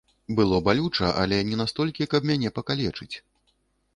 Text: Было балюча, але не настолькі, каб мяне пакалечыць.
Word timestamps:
Было 0.37 0.59
балюча, 0.67 1.09
але 1.23 1.37
не 1.51 1.59
настолькі, 1.61 2.09
каб 2.13 2.27
мяне 2.29 2.53
пакалечыць. 2.57 3.11